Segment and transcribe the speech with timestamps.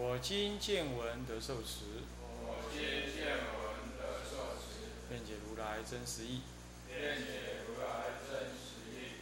[0.00, 2.06] 我今见闻得受持，
[2.46, 6.42] 我今见闻得受持，愿解如来真实义。
[6.88, 9.18] 愿解如来真实义。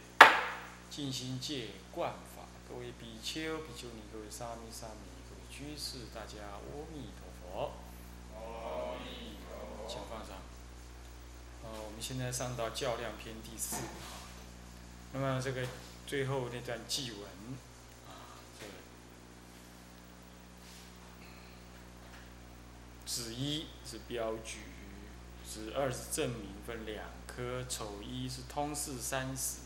[0.87, 6.61] 静心戒观法，各位比丘、比丘尼，各位沙弥、沙弥，各位居士，大家阿
[6.93, 7.73] 弥陀佛。
[8.35, 9.89] 阿弥陀佛。
[9.89, 10.37] 请放上。
[11.63, 13.77] 呃，我们现在上到较量篇第四。
[15.13, 15.67] 那么这个
[16.05, 17.21] 最后那段祭文
[18.05, 18.73] 啊，这个
[23.17, 24.59] 子一是标举，
[25.43, 27.63] 子二是证明，分两科。
[27.67, 29.57] 丑一是通释三十，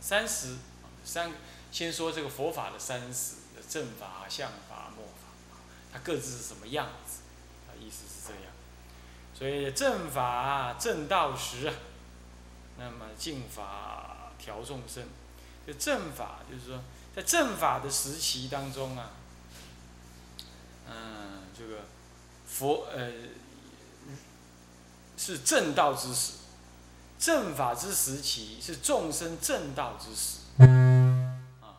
[0.00, 0.56] 三十
[1.04, 1.32] 三
[1.70, 3.36] 先说这个佛法的三十，
[3.68, 5.60] 正法、相法、末法，
[5.92, 7.20] 它各自是什么样子
[7.68, 7.70] 啊？
[7.80, 8.52] 意思是这样。
[9.32, 11.74] 所以正法正道时啊，
[12.78, 15.06] 那么净法调众生。
[15.64, 16.82] 就正法，就是说
[17.14, 19.10] 在正法的时期当中啊，
[20.88, 21.84] 嗯，这个
[22.58, 23.12] 佛呃
[25.18, 26.32] 是正道之时，
[27.18, 30.38] 正法之时期是众生正道之时
[31.60, 31.76] 啊。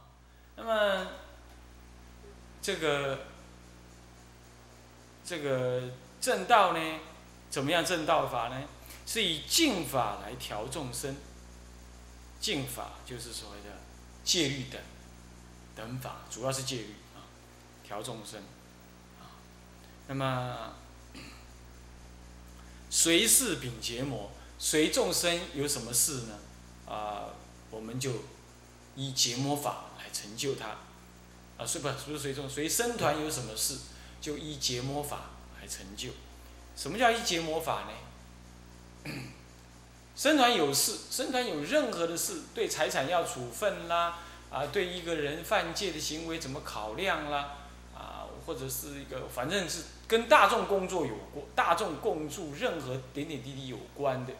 [0.55, 1.07] 那么
[2.61, 3.19] 这个
[5.25, 5.81] 这个
[6.21, 6.99] 正道呢？
[7.49, 8.61] 怎么样正道法呢？
[9.07, 11.15] 是以净法来调众生。
[12.39, 13.77] 净法就是所谓的
[14.23, 14.79] 戒律等
[15.75, 17.25] 等法，主要是戒律啊，
[17.83, 18.43] 调众生。
[20.07, 20.73] 那么
[22.89, 26.39] 随事秉结魔，随众生有什么事呢？
[26.87, 27.29] 啊，
[27.69, 28.11] 我们就
[28.95, 30.77] 以结魔法来成就他
[31.57, 31.89] 啊，是不？
[31.89, 33.77] 不是随众，随僧团有什么事，
[34.21, 36.09] 就依结魔法来成就。
[36.75, 39.11] 什么叫依结魔法呢？
[40.15, 44.19] 僧团有事，僧团有任何的事，对财产要处分啦，
[44.49, 47.57] 啊，对一个人犯戒的行为怎么考量啦，
[47.97, 54.33] 啊，或者是一个反正是跟大众工作有关，大众共住任何点点滴滴有关的，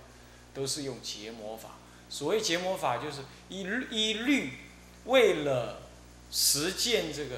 [0.54, 1.72] 都是用结魔法。
[2.10, 4.54] 所谓结魔法，就是一一律
[5.06, 5.82] 为了
[6.32, 7.36] 实践这个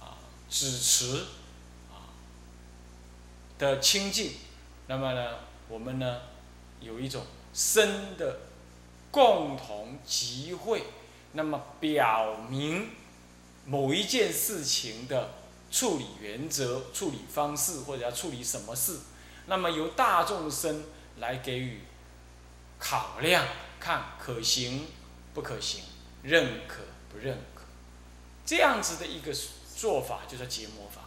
[0.00, 0.18] 啊
[0.50, 1.24] 止持
[1.90, 2.12] 啊
[3.58, 4.32] 的清净，
[4.88, 5.38] 那么呢，
[5.68, 6.20] 我们呢
[6.80, 7.24] 有一种
[7.54, 8.40] 深的
[9.10, 10.82] 共同集会，
[11.32, 12.90] 那么表明
[13.66, 15.34] 某一件事情的
[15.70, 19.00] 处理原则、处理方式，或者要处理什么事，
[19.46, 20.84] 那么由大众生
[21.18, 21.80] 来给予
[22.78, 23.44] 考量，
[23.80, 24.86] 看可行
[25.34, 25.82] 不可行，
[26.22, 26.82] 认可
[27.12, 27.62] 不认可，
[28.44, 29.34] 这样子的一个
[29.76, 31.02] 做法就叫结魔法。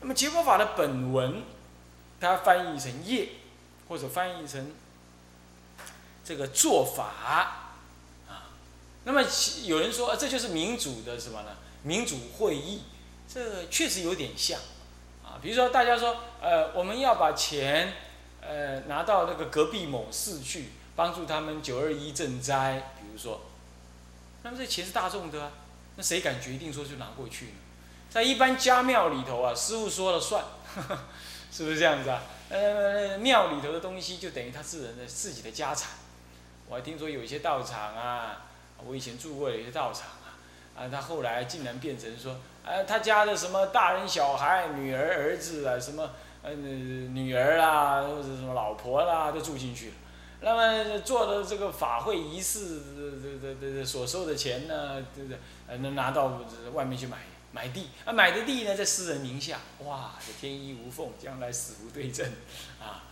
[0.00, 1.42] 那么结魔法的本文，
[2.18, 3.28] 它翻译成业，
[3.88, 4.72] 或者翻译成
[6.24, 7.64] 这个做法啊。
[9.04, 9.22] 那么
[9.64, 11.56] 有人说，这就是民主的什么呢？
[11.82, 12.82] 民主会议，
[13.32, 14.58] 这确实有点像
[15.24, 15.38] 啊。
[15.42, 17.92] 比如说，大家说，呃，我们要把钱，
[18.40, 20.70] 呃，拿到那个隔壁某市去。
[20.98, 23.42] 帮助他们九二一赈灾，比如说，
[24.42, 25.52] 那么这钱是大众的啊，
[25.94, 27.52] 那谁敢决定说就拿过去呢？
[28.10, 30.42] 在一般家庙里头啊，师傅说了算，
[31.52, 32.20] 是不是这样子啊？
[32.48, 35.90] 呃，庙里头的东西就等于他自人的自己的家产。
[36.68, 38.46] 我还听说有一些道场啊，
[38.84, 40.27] 我以前住过的一些道场啊，
[40.78, 42.32] 啊，他后来竟然变成说，
[42.64, 46.10] 啊，他家的什么大人小孩、女儿儿子啊，什么
[46.42, 49.94] 呃女儿啦，或者什么老婆啦，都住进去了。
[50.40, 55.36] 那么做的这个法会仪式，这这这这所收的钱呢，对不对？
[55.66, 56.40] 呃，能拿到
[56.72, 57.16] 外面去买
[57.50, 62.24] 买地，啊，买的地呢在私人名下，哇，这天衣无缝，将来死无对证，
[62.80, 63.02] 啊，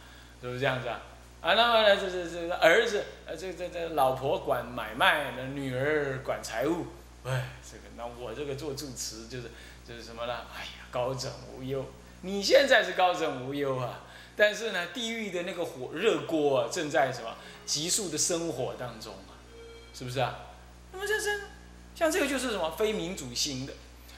[0.41, 1.01] 是不是这样子啊？
[1.41, 6.87] 啊，那么呢，这这这儿子，呃，这这这老婆管买卖，那女儿管财务，
[7.27, 9.51] 哎，这个那我这个做住持就是
[9.87, 10.33] 就是什么呢？
[10.55, 11.85] 哎呀，高枕无忧。
[12.23, 14.03] 你现在是高枕无忧啊。
[14.39, 17.35] 但是呢，地狱的那个火热锅啊，正在什么
[17.65, 19.33] 急速的生火当中啊，
[19.95, 20.37] 是不是啊？
[20.93, 21.41] 那么这是
[21.95, 23.73] 像这个就是什么非民主型的。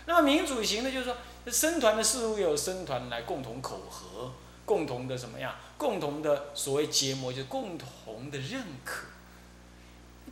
[0.06, 1.16] 那么民主型的，就是说
[1.46, 4.32] 生团的事物有生团来共同口合，
[4.64, 5.54] 共同的什么样？
[5.76, 9.06] 共同的所谓结膜，就是共同的认可。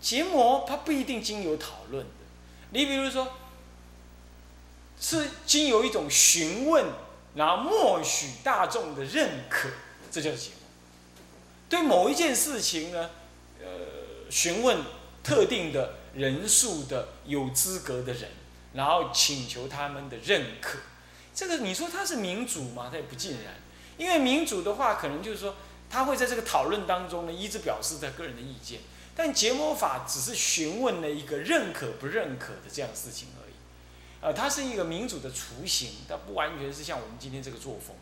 [0.00, 2.04] 结膜它不一定经由讨论。
[2.76, 3.32] 你比如说，
[5.00, 6.84] 是经由一种询问，
[7.34, 9.70] 然后默许大众的认可，
[10.10, 10.66] 这叫节目。
[11.70, 13.08] 对某一件事情呢，
[13.62, 14.80] 呃，询问
[15.24, 18.28] 特定的人数的有资格的人，
[18.74, 20.80] 然后请求他们的认可。
[21.34, 22.88] 这个你说他是民主吗？
[22.90, 23.54] 他也不尽然，
[23.96, 25.54] 因为民主的话，可能就是说
[25.88, 28.80] 他会在这个讨论当中呢，一直表示他个人的意见。
[29.16, 33.54] 但结魔法只是询问了一个认可不认可的这样事情而已，
[34.20, 37.96] 呃，它是一个民主的雏形，它不完全是像我们今天这个作风。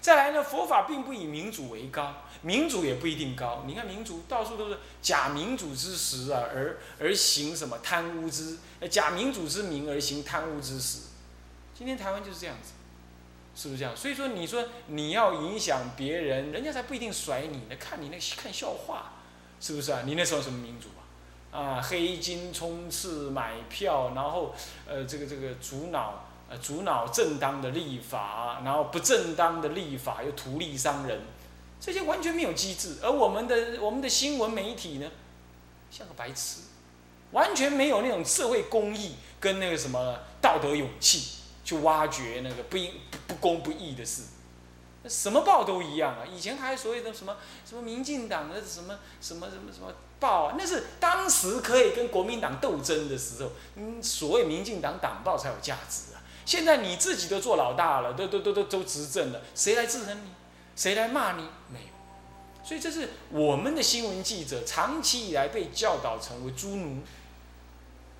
[0.00, 3.64] 再来呢，佛法并不以民主为高，民主也不一定高。
[3.66, 8.58] 你看民主到处都是假民主之实啊，而而行什么贪污之，
[8.90, 10.98] 假民主之名而行贪污之实。
[11.74, 12.72] 今天台湾就是这样子，
[13.60, 13.96] 是不是这样？
[13.96, 17.76] 所以说，你说你要影响别人，人家才不一定甩你呢。
[17.78, 19.15] 看你那看笑话，
[19.60, 20.02] 是不是啊？
[20.04, 21.58] 你那时候什么民主啊？
[21.58, 24.54] 啊，黑金冲刺买票，然后
[24.86, 31.20] 呃，这个这个阻挠呃阻挠正当的立法，然后不正当的立法又图利商人，
[31.80, 32.96] 这些完全没有机制。
[33.02, 35.10] 而我们的我们的新闻媒体呢，
[35.90, 36.60] 像个白痴，
[37.32, 41.34] 完全没有那种社会公益跟那个什么道德勇气。
[41.66, 44.22] 去挖掘那个不应不不公不义的事，
[45.08, 46.24] 什么报都一样啊！
[46.26, 47.36] 以前还所谓的什么
[47.68, 56.22] 什么民进党的什么什么什么什么报啊，那是当时可以跟国民党斗争的时候，嗯，所谓民进党党报才有价值啊！
[56.44, 60.30] 现在你自己都做老大了，都都都都都执政了，谁来制衡你？
[60.76, 61.42] 谁来骂你？
[61.70, 61.86] 没有。
[62.64, 67.02] 所以这是我们的新闻记者长期以来被教导成为猪奴，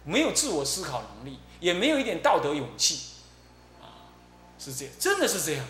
[0.05, 3.15] 没有自我思考能力，也没有一点道德勇气
[3.81, 4.15] 啊。
[4.59, 5.65] 是这样，真的是这样，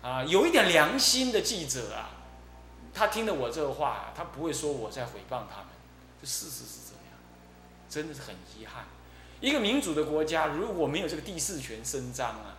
[0.00, 2.10] 啊，有一点良心的记者啊，
[2.94, 5.66] 他听了我这个话，他不会说我在诽谤他们，
[6.20, 7.18] 这事实是这样，
[7.88, 8.84] 真的是很遗憾。
[9.40, 12.56] 一个民主的国家如果没有这个第四权伸张啊，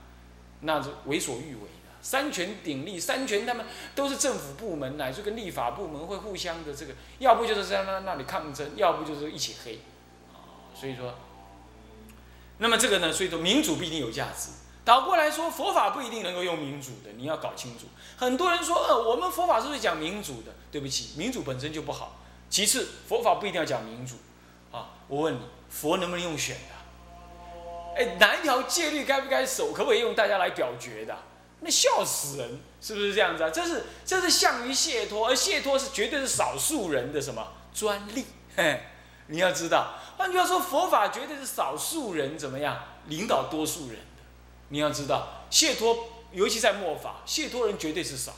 [0.62, 1.70] 那是为所欲为的。
[2.02, 3.66] 三权鼎立，三权他们
[3.96, 9.80] 都是政府部门，乃至跟立法部门会互相的这个，要不就是在那那里抗争，要不就是一起黑，
[10.34, 11.16] 啊，所以说，
[12.60, 14.52] 那么这个呢，所以说民主必定有价值。
[14.90, 17.86] 倒过来说，佛法不一定能够用民主的，你要搞清楚。
[18.18, 20.52] 很多人说，呃，我们佛法是不是讲民主的？
[20.72, 22.18] 对不起，民主本身就不好。
[22.50, 24.16] 其次，佛法不一定要讲民主。
[24.72, 28.00] 啊，我问你，佛能不能用选的？
[28.00, 29.72] 哎，哪一条戒律该不该守？
[29.72, 31.16] 可不可以用大家来表决的？
[31.60, 33.52] 那笑死人，是不是这样子啊？
[33.52, 38.26] 这是这是向于解脱，而解脱是绝对是少数人的什么专利？
[38.58, 38.82] 嘿，
[39.28, 42.76] 你要知道，换句话说，佛法绝对是少数人怎么样
[43.06, 44.00] 领导多数人。
[44.70, 48.34] 你要知道，解脱，尤其在末法，解脱人绝对是少，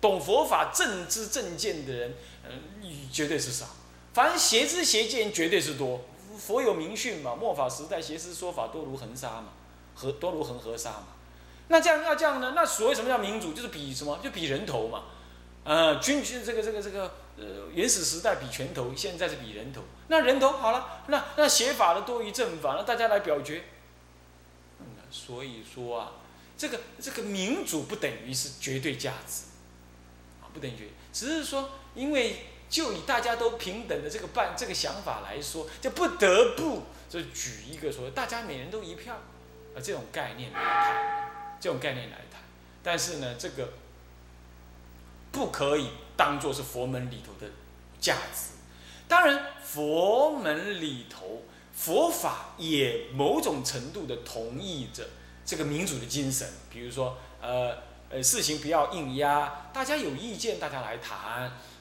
[0.00, 2.14] 懂佛法正知正见的人，
[2.48, 3.66] 嗯，绝对是少。
[4.12, 6.00] 凡邪知邪见绝对是多。
[6.36, 9.48] 佛有明训嘛，末法时代邪师说法多如恒沙嘛，
[9.94, 11.06] 和多如恒河沙嘛。
[11.68, 12.52] 那这样要这样呢？
[12.54, 13.52] 那所谓什么叫民主？
[13.52, 14.18] 就是比什么？
[14.22, 15.02] 就比人头嘛。
[15.64, 19.82] 呃，军军这个这个这个呃，原始时代比拳头，现在是比人头。
[20.08, 23.64] 那人头好了，那那邪法的多于正法，那大家来表决。
[25.10, 26.12] 所以说啊，
[26.56, 29.44] 这个这个民主不等于是绝对价值，
[30.42, 41.30] 啊，不等于，只是说，因为就以大家都平等的这个办这个想法来说，就不得不就举一个说大家每人都一票，啊，这种概念来谈，
[41.60, 42.42] 这种概念来谈，
[42.82, 43.72] 但是呢，这个
[45.32, 47.50] 不可以当做是佛门里头的
[48.00, 48.52] 价值，
[49.08, 51.42] 当然佛门里头。
[51.78, 55.08] 佛法也某种程度的同意着
[55.46, 57.72] 这个民主的精神，比如说，呃
[58.10, 61.16] 呃，事情不要硬压，大家有意见大家来谈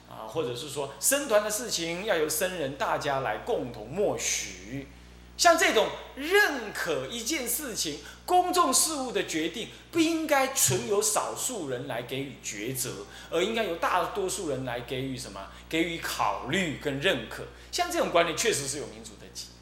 [0.07, 4.87] 啊，或者是说僧团的事情要由僧人大家来共同默许，
[5.35, 12.91] 像这种认可一件事情公众事务的决定，不应该纯由少数人来给予抉择，
[13.31, 15.47] 而应该由大多数人来给予什么？
[15.67, 17.45] 给予考虑跟认可。
[17.71, 19.11] 像这种观念确实是有民主。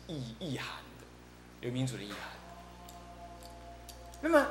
[0.07, 0.67] 意意涵
[0.99, 1.05] 的，
[1.67, 2.19] 有民主的意涵。
[4.21, 4.47] 那么，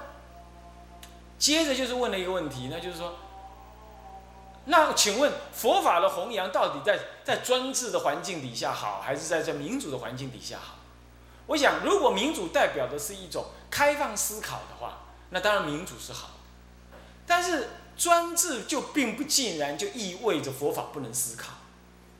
[1.39, 3.17] 接着就是问了一个问题，那就是说，
[4.67, 10.77] 那请问佛法的弘扬到底在在专制的环境底下好，还是在这民主的环境底下好？
[11.47, 16.31] 我想，如果民主代表的是一种开放思考的话，那当然民主是好。
[17.27, 21.53] 但是专制就并不尽然就意味着佛法不能思考，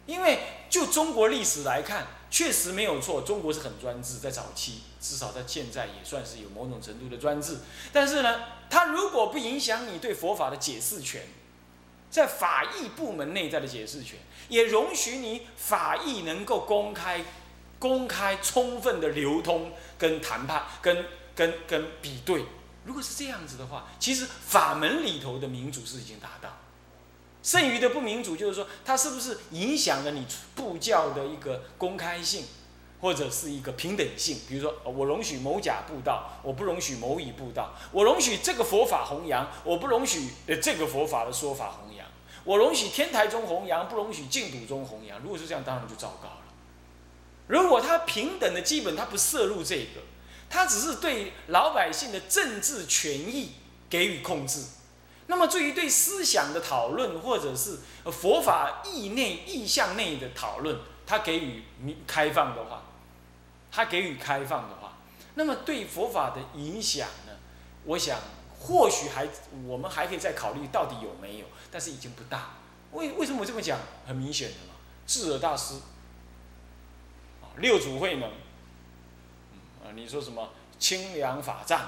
[0.07, 2.07] 因为就中国历史来看。
[2.35, 7.59] 确实没有错，中国是很专制，在早期，至少在现在也算是有某种程度的专制。
[7.93, 11.23] 但是呢，它如果不影响你对佛法的解释权，
[12.11, 17.25] 在法义部门内在的解释权，也容许你法义能够公开、
[17.79, 22.47] 公开、充分的流通跟谈判，跟跟跟比对。
[22.85, 26.59] 如果是这样子的话，其实法门里头的民主是已经达到，
[27.45, 32.47] 剩余的不民主就是说，它是不是影响了你布教的一个公开性，
[33.03, 34.39] 或者是一个平等性？
[34.49, 42.07] 比如说，我容许某甲布道，我不容许某乙布道；我容许这个佛法弘扬，我不容许呃这个佛法的说法弘扬；
[42.45, 45.21] 我容许天台中弘扬，不容许净土中弘扬。
[45.21, 46.39] 如果是这样，当然就糟糕了。
[47.47, 50.01] 如果他平等的基本，他不摄入这个。
[50.49, 53.53] 他只是对老百姓的政治权益
[53.91, 54.63] 给予控制，
[55.27, 57.79] 那么至于对思想的讨论，或者是
[58.11, 61.65] 佛法意内意向内的讨论，他给予
[62.07, 62.83] 开放的话，
[63.73, 64.99] 他给予开放的话，
[65.35, 67.33] 那么对佛法的影响呢？
[67.85, 68.19] 我想
[68.59, 69.29] 或许还
[69.67, 72.51] 我们还可以再考虑到底有没有，但是已经不大。
[72.93, 73.79] 为为什么我这么讲？
[74.07, 74.75] 很明显的嘛，
[75.07, 75.75] 智尔大师
[77.57, 78.29] 六祖慧能。
[78.29, 81.79] 啊，你说什么清凉法藏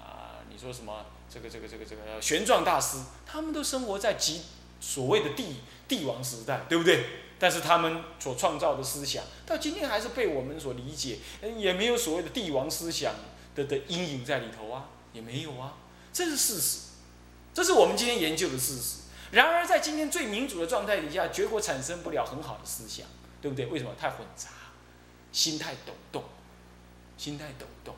[0.00, 0.42] 啊？
[0.48, 2.98] 你说什么这个这个这个这个玄奘大师？
[3.24, 4.42] 他们都生活在极
[4.80, 5.56] 所谓的帝
[5.86, 7.04] 帝王时代，对不对？
[7.38, 11.18] 但是他们所创造的思想，到今天还是被我们所理解，
[11.56, 13.14] 也没有所谓的帝王思想
[13.54, 15.76] 的的阴影在里头啊，也没有啊，
[16.12, 16.78] 这是事实，
[17.54, 18.96] 这是我们今天研究的事实。
[19.30, 23.06] 然而，在今天最民主的状态底下，结果产生不了很好的思想，
[23.40, 23.66] 对不对？
[23.66, 23.92] 为什么？
[23.98, 24.48] 太混杂，
[25.32, 26.24] 心态抖动。
[27.16, 27.94] 心态抖动，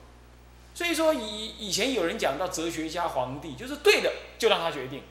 [0.74, 5.02] 所以说以以前有人讲到哲学家皇帝就是对的，就让他决定，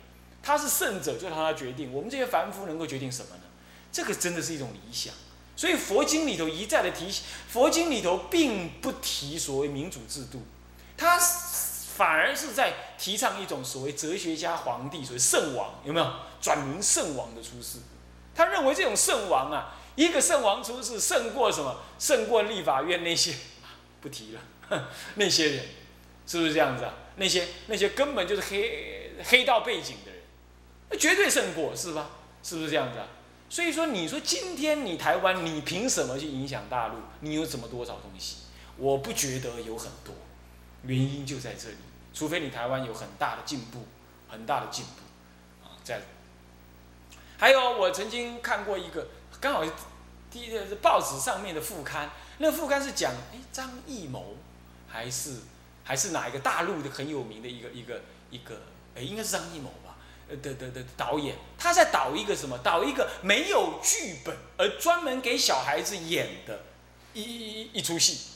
[0.42, 1.94] 他是圣者就让他决定。
[1.94, 3.44] 我们这些凡夫能够决定什么呢？
[3.92, 5.14] 这个真的是一种理想。
[5.56, 7.14] 所以佛经里头一再的提，
[7.48, 10.42] 佛经里头并不提所谓民主制度，
[10.98, 17.78] 他反而是在提倡一种所谓哲学家皇帝，所谓圣王有没有转名圣王的出世？
[18.34, 21.82] 他认为这种圣王啊，一个圣王出世胜过什么？
[22.00, 23.36] 胜过立法院那些。
[24.02, 24.42] 不提了，
[25.16, 25.66] 那些人
[26.26, 26.94] 是不是这样子啊？
[27.18, 30.22] 那些那些根本就是黑黑道背景的人，
[30.90, 32.10] 那绝对胜过是吧？
[32.42, 33.08] 是不是这样子啊？
[33.50, 36.96] 所以说，你说今天你台湾，你凭什么去影响大陆？
[37.20, 38.38] 你有怎么多少东西？
[38.78, 40.16] 我不觉得有很多，
[40.84, 41.76] 原因就在这里。
[42.14, 43.86] 除非你台湾有很大的进步，
[44.30, 45.76] 很大的进步啊！
[45.84, 46.02] 在
[47.38, 49.08] 还有，我曾经看过一个，
[49.40, 49.64] 刚好
[50.30, 52.10] 第一个是报纸上面的副刊。
[52.40, 54.36] 那副刊是讲，哎，张艺谋，
[54.92, 55.38] 还是
[55.84, 58.62] 还是哪一个大陆的很有名的一个一个一个，
[58.96, 59.98] 哎，应该是张艺谋吧？
[60.30, 62.58] 呃的的的导演，他在导一个什么？
[62.60, 66.64] 导一个没有剧本，而专门给小孩子演的
[67.14, 68.28] 一一一出戏。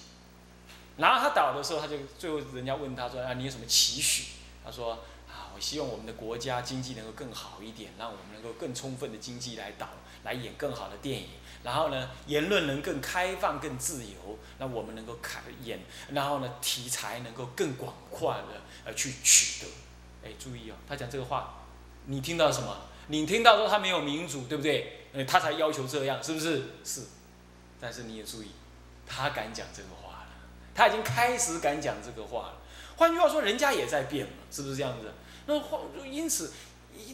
[0.98, 4.26] 然后他导的时候，他就最后人家问他说啊，你有什么期许？
[4.64, 5.06] 他说，
[5.56, 9.88] 我希望我们的国家经济能够更好一点，让我们能够更充分的经济来导，
[10.26, 11.30] 来演更好的电影。
[11.64, 15.80] 然后呢，言论能更开放、更自由，那我们能够开演，
[16.12, 19.72] 然后呢，题材能够更广泛的呃去取得。
[20.28, 21.64] 哎，注意哦，他讲这个话，
[22.06, 22.78] 你听到什么？
[23.08, 25.08] 你听到说他没有民主，对不对？
[25.14, 26.64] 呃，他才要求这样，是不是？
[26.84, 27.04] 是。
[27.80, 28.52] 但是你也注意，
[29.08, 30.28] 他敢讲这个话了，
[30.76, 32.58] 他已经开始敢讲这个话了。
[32.98, 35.12] 换句话说，人家也在变嘛，是不是这样子？
[35.48, 36.52] 那换因此，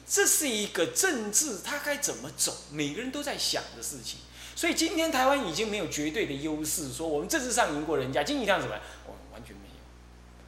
[0.08, 2.54] 这是一个政治，他该怎么走？
[2.72, 4.20] 每个人都在想的事情。
[4.56, 8.84] 所以今天台湾已经没有绝对的优势，说我们政治上赢过人家，经济上怎么样？
[9.08, 9.76] 我完全没有。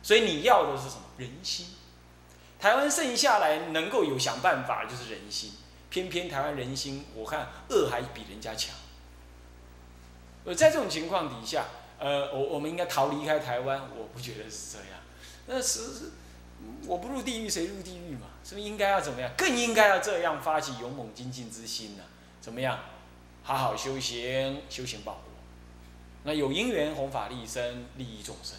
[0.04, 1.02] 所以你要的是什么？
[1.18, 1.68] 人心。
[2.60, 5.54] 台湾剩下来能够有想办法，就是人心。
[5.90, 8.76] 偏偏台湾人心，我看恶还比人家强。
[10.46, 11.66] 呃，在这种情况底下，
[12.00, 15.00] 呃，我我们应该逃离开台湾，我不觉得是这样。
[15.48, 16.12] 那是，
[16.86, 18.28] 我不入地狱谁入地狱嘛？
[18.44, 19.32] 是不是应该要怎么样？
[19.38, 22.04] 更应该要这样发起勇猛精进之心呢？
[22.42, 22.78] 怎么样？
[23.42, 25.34] 好好修行，修行报国。
[26.24, 28.58] 那有因缘弘法利生，利益众生。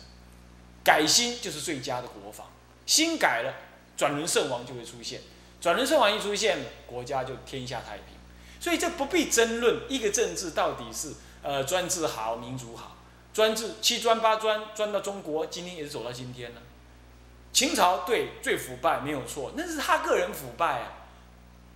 [0.82, 2.44] 改心就是最佳的国法。
[2.86, 3.54] 心改了，
[3.96, 5.20] 转轮圣王就会出现。
[5.60, 8.06] 转轮圣王一出现，国家就天下太平。
[8.60, 12.96] 所以这不必争论，一个政治到底是呃专制好，民主好。
[13.32, 16.60] 专制七专八专，专到中国，今天也是走到今天了。
[17.54, 20.92] 秦朝对最腐败没有错，那是他个人腐败啊，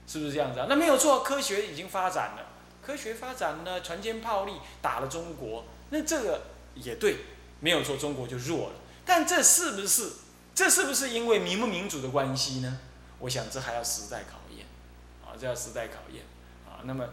[0.08, 0.66] 是不是这样子啊？
[0.68, 2.47] 那没有错，科学已经发展了。
[2.82, 6.42] 科学发展呢，船坚炮利打了中国，那这个
[6.75, 7.18] 也对，
[7.61, 8.73] 没有错，中国就弱了。
[9.06, 10.11] 但这是不是，
[10.52, 12.80] 这是不是因为民不民主的关系呢？
[13.20, 14.66] 我想这还要时代考验，
[15.25, 16.25] 啊，这要时代考验，
[16.66, 17.04] 啊，那么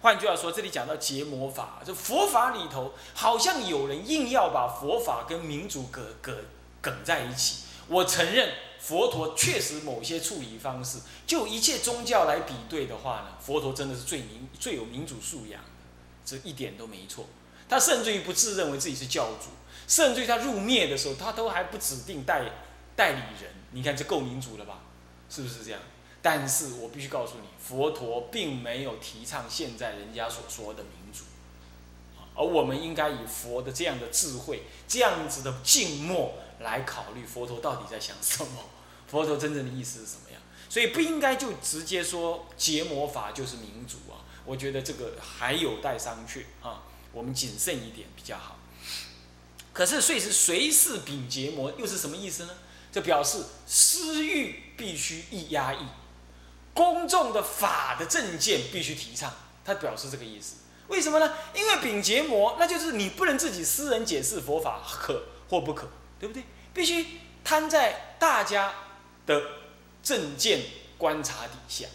[0.00, 6.32] 换句话说，这里讲到结魔法，这佛法里头好像有人硬要把佛法跟民主搁搁
[6.80, 8.52] 梗在一起，我承认。
[8.80, 15.68] 佛陀确实某些处理方式，就一切宗教来比对的话呢，佛陀真的是最民最有民主素养的，
[16.24, 17.26] 这一点都没错。
[17.68, 19.50] 他甚至于不自认为自己是教主，
[19.88, 22.44] 甚至于他入灭的时候，他都还不指定代
[22.94, 23.52] 代理人。
[23.72, 24.78] 你看这够民主了吧？
[25.28, 25.80] 是不是这样？
[26.22, 31.24] 但是我必须告诉你，佛陀并没有提倡现在人家所说的民主，
[32.34, 38.64] 而我们应该以佛的这样的智慧、这样子的静默来考虑佛陀到底在想什么，
[39.06, 40.40] 佛陀真正的意思是什么样。
[40.68, 44.20] 所以不应该就直接说结魔法就是民主啊！
[44.44, 48.58] 我觉得这个还有待商榷啊，我们谨慎一点比较好。
[49.72, 52.50] 可是，所以是随时秉结魔又是什么意思呢？
[52.92, 55.86] 这表示私欲必须一压抑。
[56.74, 59.32] 公众的法的正见必须提倡，
[59.64, 60.56] 他表示这个意思。
[60.88, 61.32] 为什么呢？
[61.54, 65.88] 因为丙结魔，那就是你不能自己私人解释佛法可或不可，
[66.18, 66.44] 对不对？
[66.74, 68.72] 必须摊在大家
[69.26, 69.42] 的
[70.02, 70.62] 正见
[70.96, 71.86] 观察底下。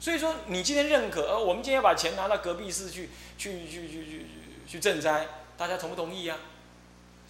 [0.00, 4.26] 所以说，你今天认可，呃，我们今天要把钱拿到隔壁市去，去去去去
[4.66, 6.36] 去赈灾，大家同不同意呀？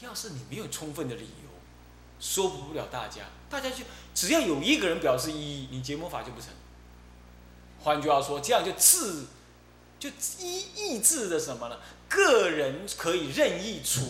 [0.01, 1.49] 要是你没有充分的理由，
[2.19, 3.23] 说服不了大家。
[3.51, 3.85] 大家就
[4.15, 6.49] 只要有一个人表示异议，你结魔法就不成。
[7.81, 9.27] 换句话说，这样就自
[9.99, 10.09] 就
[10.39, 11.79] 意意志的什么呢？
[12.09, 14.01] 个人可以任意处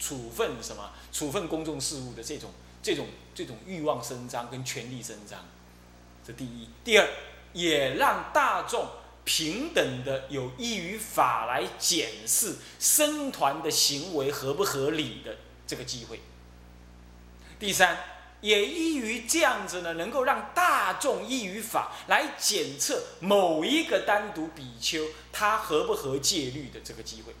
[0.00, 0.90] 处分什么？
[1.12, 2.50] 处分公众事务的这种
[2.82, 5.38] 这种这种欲望伸张跟权力伸张，
[6.26, 6.68] 这第一。
[6.82, 7.08] 第二，
[7.52, 8.88] 也让大众
[9.24, 16.20] 平等的有益于法来检视僧团的行为合不合理的这个机会。
[17.58, 17.98] 第三。
[18.42, 27.34] 也依于这样子呢，能够让大众依于法来检测某一个单独比丘他合不合戒律的这个机会。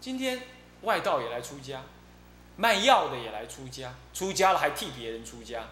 [0.00, 0.40] 今天
[0.82, 1.82] 外道也来出家，
[2.56, 5.68] 卖药的也来出家，出家了还替别人出家，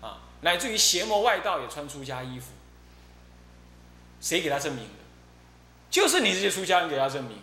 [0.00, 2.52] 啊，乃至于邪魔外道也穿出家衣服，
[4.20, 4.90] 谁给他证明的？
[5.90, 7.42] 就是你这些出家人给他证明的。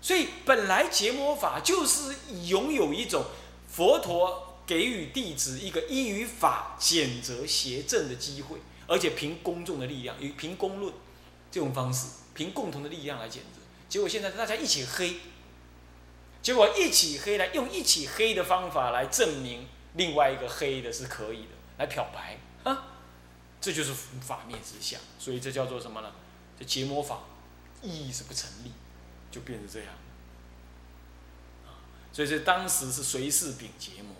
[0.00, 2.14] 所以本来结魔法就是
[2.46, 3.24] 拥有一种
[3.66, 10.94] 佛陀给予弟子一个依于法检责邪正的机会，而且凭公众的力量，与凭公论
[11.50, 12.06] 这种方式，
[12.38, 13.60] 凭共同的力量来检责。
[13.88, 15.16] 结果现在大家一起黑，
[16.40, 21.48] 结果一起黑来用一起黑的方法来证明另外一个黑的是可以的，
[21.78, 22.94] 来漂白啊，
[23.60, 25.00] 这就是法灭之相。
[25.18, 26.12] 所以这叫做什么呢？
[26.56, 27.24] 这结魔法
[27.82, 28.70] 意义是不成立。
[29.30, 29.88] 就变成这样，
[31.66, 31.76] 啊，
[32.10, 34.14] 所以这当时是随事秉结魔，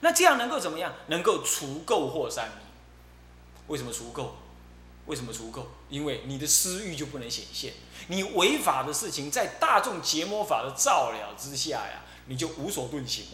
[0.00, 0.92] 那这样能够怎么样？
[1.06, 2.58] 能够除垢或三明。
[3.68, 4.30] 为什么除垢？
[5.06, 5.64] 为什么除垢？
[5.88, 7.72] 因为你的私欲就不能显现，
[8.08, 13.24] 你违法的事情在大众结魔法的照料之下呀，你就无所遁形。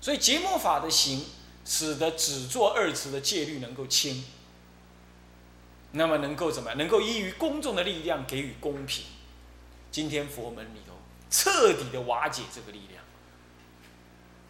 [0.00, 1.24] 所以结魔法的行，
[1.64, 4.24] 使得只做二次的戒律能够轻。
[5.92, 6.74] 那么能够怎么？
[6.74, 9.04] 能够依于公众的力量给予公平。
[9.92, 10.94] 今天佛门里头
[11.30, 13.04] 彻底的瓦解这个力量。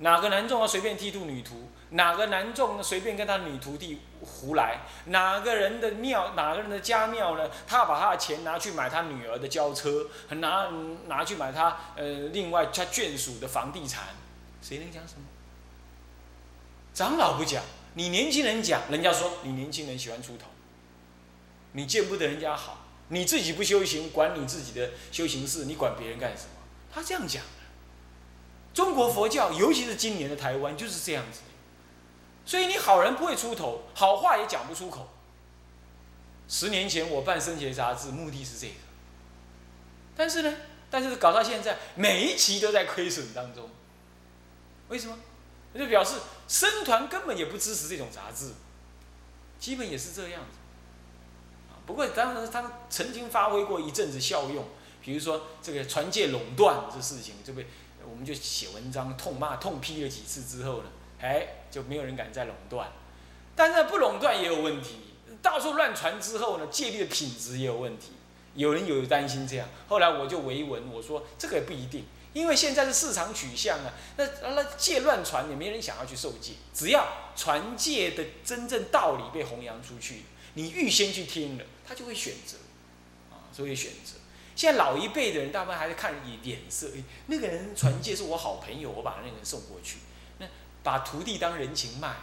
[0.02, 1.70] 哪个男众要随便剃度女徒？
[1.90, 4.80] 哪个男众随便跟他女徒弟胡来？
[5.06, 6.32] 哪个人的庙？
[6.34, 7.48] 哪个人的家庙呢？
[7.66, 10.68] 他要把他的钱拿去买他女儿的轿车，拿
[11.06, 14.08] 拿去买他呃另外他眷属的房地产，
[14.60, 15.22] 谁能讲什么？
[16.92, 17.62] 长老不讲，
[17.94, 20.46] 你年轻人讲，人家说你年轻人喜欢出头。
[21.72, 26.50] 你见不得人家好，你自己不修行，管你自己的修行事，你管别人干什么？
[26.92, 27.42] 他这样讲。
[28.74, 31.40] 中国佛教，尤其是今年的台湾，就是这样子。
[32.44, 35.08] 所以你好人不会出头，好话也讲不出口。
[36.48, 38.74] 十年前我办《生前杂志》，目的是这个。
[40.16, 40.54] 但是呢，
[40.90, 43.68] 但是搞到现在，每一期都在亏损当中。
[44.88, 45.16] 为什么？
[45.72, 48.52] 那就表示僧团根本也不支持这种杂志，
[49.58, 50.58] 基本也是这样子。
[51.86, 54.64] 不过，当然，他曾经发挥过一阵子效用。
[55.00, 57.66] 比如说，这个传戒垄断这事情，就被
[58.10, 62.90] 我们就写文章痛骂、痛批了几次之后呢，哎，就没有人敢再垄断。
[63.54, 64.96] 但是不垄断也有问题，
[65.42, 68.12] 到处乱传之后呢，戒律的品质也有问题。
[68.54, 80.24] 有人有担心这样，后来我就维文我说这个也不一定，因为现在是市场取向啊，那那戒乱传也没人想要去受戒，只要传戒的真正道理被弘扬出去。
[80.54, 82.58] 你预先去听了，他就会选择，
[83.30, 84.16] 啊，所以选择。
[84.54, 86.88] 现在老一辈的人，大部分还是看脸色。
[87.26, 89.98] 那个人传戒是我好朋友，我把那个人送过去。
[90.38, 90.46] 那
[90.82, 92.14] 把徒弟当人情卖，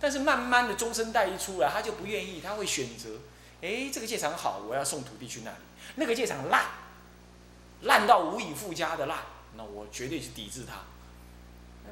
[0.00, 3.10] 但是慢慢的终身代一出来，他就不愿意，他会选择。
[3.62, 5.56] 诶，这个戒场好，我要送徒弟去那里。
[5.96, 6.66] 那个戒场烂，
[7.82, 9.18] 烂到无以复加的烂，
[9.56, 10.82] 那我绝对是抵制他。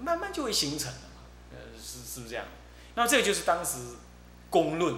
[0.01, 2.45] 慢慢就会形成了嘛，呃，是是不是这样？
[2.95, 3.79] 那这个就是当时
[4.51, 4.97] 公论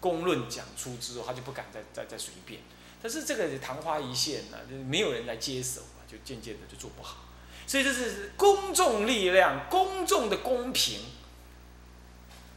[0.00, 2.60] 公论讲出之后，他就不敢再再再随便。
[3.02, 7.16] 但是这个昙花一现呢，就没有人来接手啊，就渐渐的就做不好。
[7.66, 11.00] 所以这是公众力量、公众的公平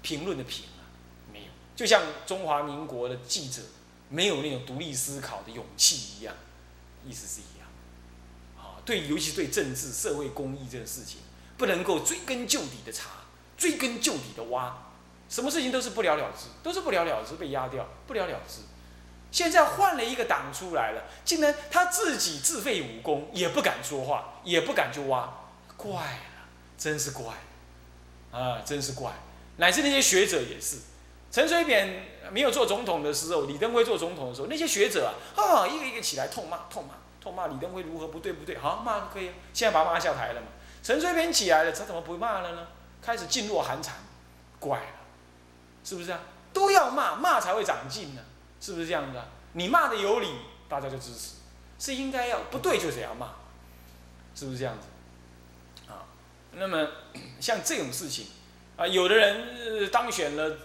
[0.01, 0.85] 评论的评啊，
[1.33, 3.61] 没有，就像中华民国的记者
[4.09, 6.35] 没有那种独立思考的勇气一样，
[7.03, 7.67] 意思是一样。
[8.57, 11.21] 啊，对，尤其对政治、社会公益这个事情，
[11.57, 13.09] 不能够追根究底的查，
[13.57, 14.91] 追根究底的挖，
[15.29, 18.61] 什么事情都是不了了之，都是不了了之，被压掉，不了了之。
[19.35, 25.29] 现在换了一个党出来了，竟然他自己自废武功，也不敢说话，也不敢去挖，
[25.75, 27.33] 怪了，真是怪，
[28.31, 29.11] 啊，真是怪。
[29.57, 30.77] 乃至那些学者也是，
[31.29, 40.47] 陈水扁没有做总统的时候，李登辉做总统的时候，那些学者啊，啊，一个一个起来痛骂，痛骂，痛骂李登辉如何不对不对，好骂可以，现在把他骂下台了嘛。
[40.81, 42.67] 陈水扁起来了，他怎么不骂了呢？
[43.01, 43.95] 开始噤若寒蝉，
[44.61, 44.85] 怪了，
[45.83, 46.21] 是不是啊？
[46.53, 48.21] 都要骂，骂才会长进呢。
[48.65, 49.19] 是不是这样子？
[49.53, 50.27] 你骂的有理，
[50.67, 51.35] 大家就支持，
[51.77, 53.27] 是应该要不对就是要骂，
[54.33, 54.87] 是不是这样子？
[55.87, 56.01] 啊，
[56.53, 56.87] 那么
[57.39, 58.25] 像这种事情
[58.75, 60.57] 啊，有的人当选了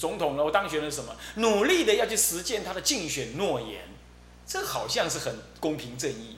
[0.00, 1.14] 总统了，我当选了什么？
[1.36, 3.84] 努力的要去实践他的竞选诺言，
[4.44, 6.36] 这好像是很公平正义。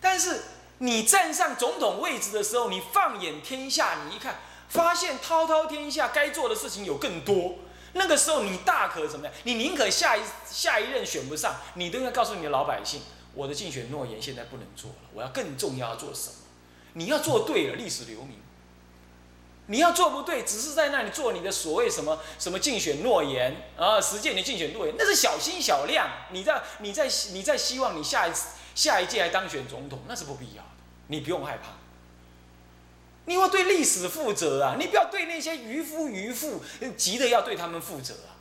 [0.00, 0.40] 但是
[0.78, 4.36] 你站上总统位置的时候，你放眼天下，你一看，
[4.68, 7.56] 发现滔滔天下该做的事情有更多。
[7.94, 9.34] 那个时候你大可怎么样？
[9.44, 13.00] 你宁可下一下一任选不上，你都应该告诉你的老百姓，
[13.34, 16.34] 我的竞选诺言现在不能做了，我要更重要要做什么？
[16.94, 18.36] 你要做对了，历史留名；
[19.66, 26.08] 你要做不对，只是在那里做你的所谓什么什么竞选诺言啊，实践你竞选诺言，那是小心小量。
[26.30, 30.68] 你在你在你在希望你下一次下一届还当选总统，那是不必要的，
[31.08, 31.83] 你不用害怕。
[33.26, 34.76] 你要对历史负责啊！
[34.78, 36.62] 你不要对那些渔夫渔妇
[36.96, 38.36] 急的要对他们负责啊，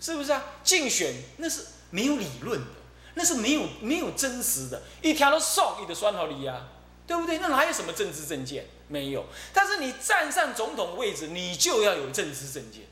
[0.00, 0.44] 是不是啊？
[0.64, 2.66] 竞选那是没有理论的，
[3.14, 6.68] 那是没有没有真实的，一条都送，你的酸桃梨呀，
[7.06, 7.38] 对不对？
[7.38, 8.66] 那哪有什么政治政见？
[8.88, 9.26] 没有。
[9.52, 12.82] 但是你站上总统位置，你就要有政治政见，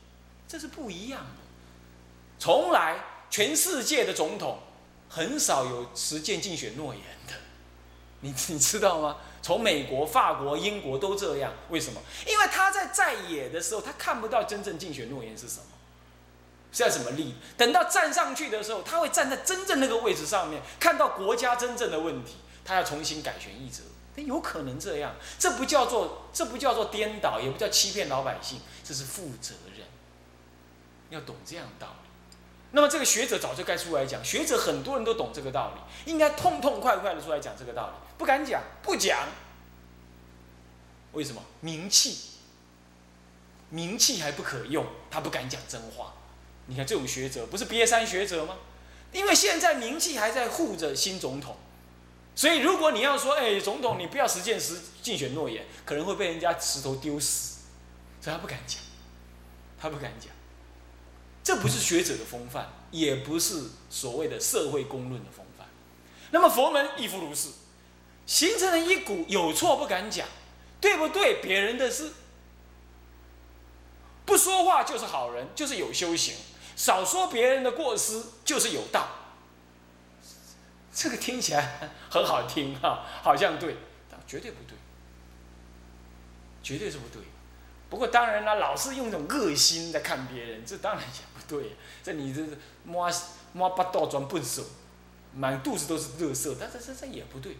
[0.47, 1.43] 这是不一样的。
[2.39, 4.59] 从来全世界的总统
[5.09, 7.33] 很少有实践竞选诺言的，
[8.21, 9.17] 你 你知道吗？
[9.41, 12.01] 从美国、法国、英国都这样，为什么？
[12.25, 15.65] 因为他在在野的时候，他看不到真正竞选诺言是什么，
[16.71, 17.35] 是要什么立。
[17.55, 23.83] 等到站上去的时候，他会站在真正那个位置上面，看到国家真正的问题，他要重新改选一则。
[24.17, 29.85] 有可能这样，这不叫做这不叫做颠倒，也不叫欺骗老百姓，这是负责任。
[31.11, 32.06] 要懂这样道理。
[32.71, 37.93] 那么这个学者早就该出来讲，学者很多人都懂这个道理，应该痛痛快快的出来讲这个道理。
[38.17, 39.27] 不敢讲，不讲，
[41.13, 41.41] 为什么？
[41.61, 42.17] 名气，
[43.69, 46.13] 名气还不可用，他不敢讲真话。
[46.65, 48.55] 你看这种学者，不是瘪三学者吗？
[49.13, 51.55] 因为现在名气还在护着新总统，
[52.35, 57.59] 所以如果你要说，哎，总统你不要实践实竞选诺言，可能会被人家石头丢死，
[58.19, 58.81] 所以他不敢讲，
[59.79, 60.29] 他不敢讲。
[61.47, 65.65] 这不是学者的风范，也不是所谓的社会公论的风范。
[66.31, 67.47] 那么佛门亦复如是。
[68.25, 70.27] 形成了一股有错不敢讲，
[70.81, 71.39] 对不对？
[71.41, 72.11] 别人的事，
[74.25, 76.35] 不说话就是好人，就是有修行；
[76.75, 79.07] 少说别人的过失就是有道。
[80.93, 83.77] 这个听起来很好听哈，好像对，
[84.11, 84.75] 但绝对不对，
[86.61, 87.21] 绝对是不对。
[87.89, 91.75] 不过当然啦，老是用一种恶心在看别人，这当然也不对。
[92.03, 93.09] 这你这是摸
[93.53, 94.63] 摸八道装笨手，
[95.33, 97.57] 满肚子都是乐色，但这这这也不对。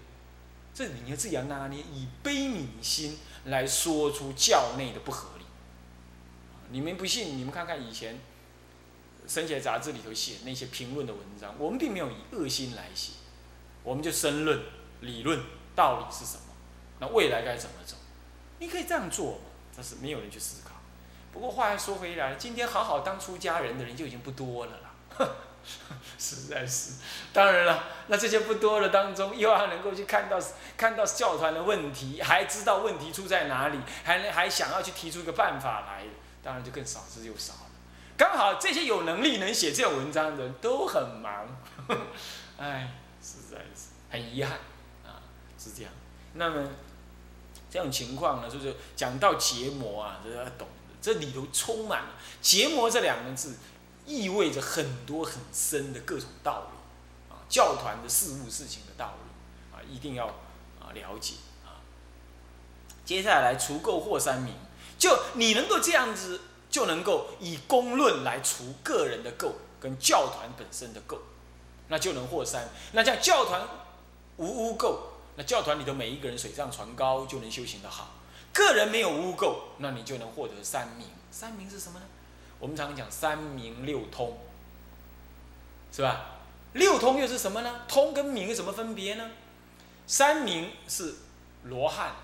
[0.74, 5.46] 这你要自己要拿捏，以悲悯心来说出教内的不合理。
[6.70, 8.16] 你们不信，你们看看以前
[9.28, 13.14] 《生写杂志》里头写那些评论的文章，我们并没有以恶心来写，
[13.84, 14.60] 我们就申论
[15.02, 15.40] 理论
[15.74, 16.54] 道理是什么，
[17.00, 17.96] 那未来该怎么走？
[18.60, 19.40] 你可以这样做，
[19.78, 20.72] 但是没有人去思考。
[21.32, 25.30] 不过话又说回来，今天好好当出家人的人就已经不多了啦。
[26.18, 26.94] 实在是，
[27.34, 30.40] 当然了，那这些不多的当中，又要能够去看到
[30.78, 36.06] 看到教团的问题，还知道问题出在哪里，还还想要去提出一个办法来，
[36.42, 37.60] 当然就更少之又少了。
[38.18, 41.46] 刚好这些有能力能写这种文章的人都很忙，
[42.58, 44.54] 哎，实在是很遗憾
[45.06, 45.22] 啊，
[45.60, 45.92] 是这样。
[46.34, 46.68] 那么
[47.78, 50.68] 这种情况呢，就是讲到结膜啊，这要懂，
[51.00, 52.10] 这里头充满了
[52.42, 53.56] 结膜这两个字。
[54.08, 60.28] 意味着很多很深的各种道理，啊，教团的事物事情的道理，啊，一定要
[60.80, 61.34] 啊了解
[61.66, 61.84] 啊。
[63.04, 64.54] 接下来除垢惑三明，
[64.98, 71.18] 就你能够这样子，就就能够以公论来除个人的垢跟教团本身的垢，
[71.88, 72.70] 那就能获三。
[72.92, 73.68] 那这样教团
[74.36, 74.96] 无污垢，
[75.38, 78.16] 那教团里的每一个人水涨船高，就能修行的好。
[78.52, 81.08] 个人没有污垢，那你就能获得三明。
[81.32, 82.06] 三明是什么呢？
[82.60, 84.36] 我们常常讲三明六通，
[85.92, 86.26] 是吧？
[86.74, 87.82] 六通又是什么呢？
[87.88, 89.30] 通跟明有什么分别呢？
[90.08, 91.16] 三明是
[91.64, 92.16] 罗汉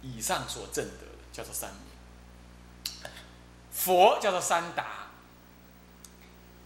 [0.00, 3.10] 以上所证得的，叫做三明。
[3.70, 5.08] 佛叫做三达。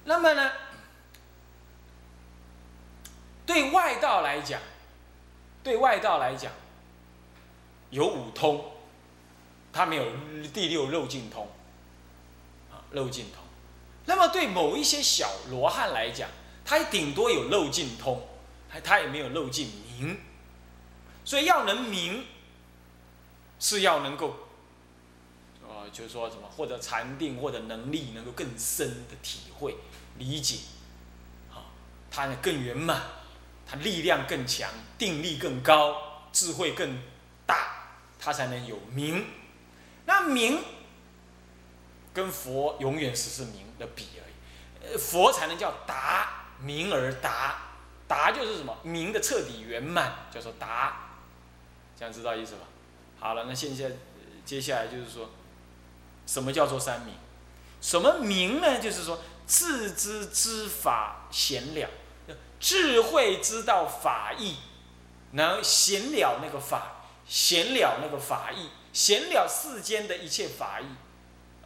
[0.05, 0.53] 那么呢，
[3.45, 4.61] 对外道来讲，
[5.63, 6.53] 对外道来讲，
[7.91, 8.65] 有五通，
[9.73, 10.05] 他没有
[10.53, 11.49] 第六漏尽通。
[12.71, 13.43] 啊，漏尽通。
[14.07, 16.29] 那么对某一些小罗汉来讲，
[16.65, 18.27] 他顶多有漏尽通，
[18.69, 20.19] 他他也没有漏尽明。
[21.25, 22.25] 所以要能明，
[23.61, 24.35] 是要能够，
[25.63, 29.77] 呃，就是说什么，或者禅定，或者能力能够更深的体会、
[30.17, 30.61] 理解，
[31.53, 31.71] 啊，
[32.11, 33.03] 他呢更圆满，
[33.71, 36.99] 他力量更强，定力更高，智慧更
[37.47, 37.69] 大，
[38.19, 39.25] 他才能有明。
[40.07, 40.61] 那明
[42.13, 47.59] 跟佛永远只是明的比而已，佛才能叫达，明而达，
[48.09, 48.77] 达就是什么？
[48.83, 51.11] 明的彻底圆满，叫做达。
[51.97, 52.63] 这样知道意思吧？
[53.21, 53.93] 好了，那现在
[54.45, 55.31] 接下来就是说，
[56.27, 57.15] 什么叫做三明？
[57.81, 58.81] 什么明呢？
[58.81, 61.89] 就是说自知知法显了，
[62.61, 64.57] 智慧知道法义，
[65.33, 70.85] 能显了那个法，显了那个法义，显了世间的一切法义，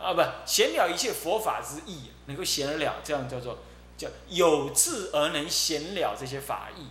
[0.01, 3.59] 啊，不，显了一切佛法之义，能够显得了，这样叫做
[3.99, 6.87] 叫有智而能显了这些法义，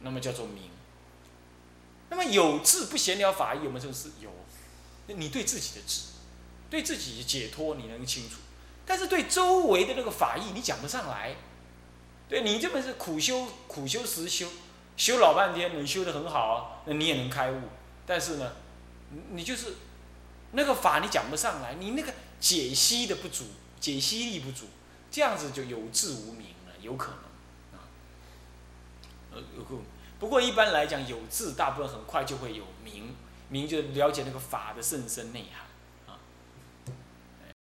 [0.00, 0.70] 那么叫做明。
[2.10, 4.10] 那么有智不闲聊法义有没有这种事？
[4.20, 4.30] 有，
[5.14, 6.02] 你对自己的智，
[6.68, 8.36] 对自己解脱你能清楚，
[8.84, 11.34] 但是对周围的那个法义你讲不上来。
[12.28, 14.46] 对你这么是苦修苦修实修，
[14.96, 17.60] 修老半天，你修得很好啊，那你也能开悟。
[18.06, 18.52] 但是呢，
[19.30, 19.74] 你就是
[20.52, 23.44] 那个法你讲不上来，你那个解析的不足，
[23.80, 24.66] 解析力不足，
[25.10, 27.88] 这样子就有智无名了，有可能啊。
[29.32, 29.42] 呃。
[30.18, 33.14] 不过一般来讲，有智大部分很快就会有名，
[33.48, 35.67] 名就了解那个法的甚深内涵。